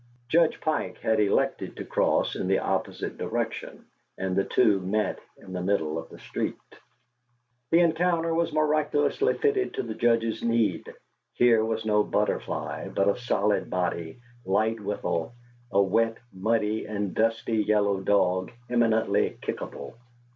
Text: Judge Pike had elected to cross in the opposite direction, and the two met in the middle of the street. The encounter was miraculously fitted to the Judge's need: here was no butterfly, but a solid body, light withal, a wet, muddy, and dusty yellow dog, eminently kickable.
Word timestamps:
Judge 0.29 0.59
Pike 0.61 0.97
had 0.97 1.19
elected 1.19 1.77
to 1.77 1.85
cross 1.85 2.35
in 2.35 2.47
the 2.47 2.57
opposite 2.57 3.19
direction, 3.19 3.85
and 4.17 4.35
the 4.35 4.43
two 4.45 4.79
met 4.79 5.19
in 5.37 5.53
the 5.53 5.61
middle 5.61 5.99
of 5.99 6.09
the 6.09 6.17
street. 6.17 6.55
The 7.69 7.81
encounter 7.81 8.33
was 8.33 8.51
miraculously 8.51 9.35
fitted 9.35 9.75
to 9.75 9.83
the 9.83 9.93
Judge's 9.93 10.41
need: 10.41 10.91
here 11.35 11.63
was 11.63 11.85
no 11.85 12.01
butterfly, 12.03 12.87
but 12.89 13.09
a 13.09 13.15
solid 13.15 13.69
body, 13.69 14.19
light 14.43 14.79
withal, 14.79 15.33
a 15.71 15.79
wet, 15.79 16.17
muddy, 16.33 16.87
and 16.87 17.13
dusty 17.13 17.57
yellow 17.57 17.99
dog, 17.99 18.49
eminently 18.71 19.37
kickable. 19.43 19.93